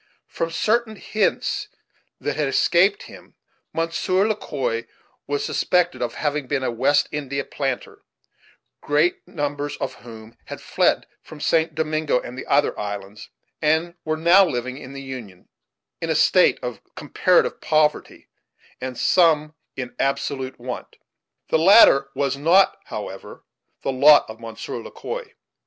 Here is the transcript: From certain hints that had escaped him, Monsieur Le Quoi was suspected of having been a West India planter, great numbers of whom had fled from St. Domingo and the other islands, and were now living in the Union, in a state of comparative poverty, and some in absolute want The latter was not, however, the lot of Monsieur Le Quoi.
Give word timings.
From 0.27 0.49
certain 0.49 0.95
hints 0.95 1.67
that 2.19 2.35
had 2.35 2.47
escaped 2.47 3.03
him, 3.03 3.35
Monsieur 3.71 4.27
Le 4.27 4.35
Quoi 4.35 4.87
was 5.27 5.45
suspected 5.45 6.01
of 6.01 6.15
having 6.15 6.47
been 6.47 6.63
a 6.63 6.71
West 6.71 7.07
India 7.11 7.45
planter, 7.45 8.01
great 8.81 9.17
numbers 9.27 9.77
of 9.77 9.93
whom 10.01 10.35
had 10.45 10.59
fled 10.59 11.05
from 11.21 11.39
St. 11.39 11.75
Domingo 11.75 12.19
and 12.19 12.35
the 12.35 12.47
other 12.47 12.73
islands, 12.79 13.29
and 13.61 13.93
were 14.03 14.17
now 14.17 14.43
living 14.43 14.75
in 14.79 14.93
the 14.93 15.03
Union, 15.03 15.49
in 16.01 16.09
a 16.09 16.15
state 16.15 16.57
of 16.63 16.81
comparative 16.95 17.61
poverty, 17.61 18.27
and 18.81 18.97
some 18.97 19.53
in 19.75 19.95
absolute 19.99 20.59
want 20.59 20.95
The 21.49 21.59
latter 21.59 22.09
was 22.15 22.35
not, 22.35 22.79
however, 22.85 23.43
the 23.83 23.91
lot 23.91 24.27
of 24.27 24.39
Monsieur 24.39 24.77
Le 24.81 24.89
Quoi. 24.89 25.35